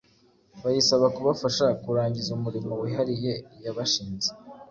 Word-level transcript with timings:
bayisaba 0.63 1.05
kubafasha 1.15 1.65
kurangiza 1.83 2.29
umurimo 2.37 2.73
wihariye 2.81 3.33
yabashinze. 3.63 4.29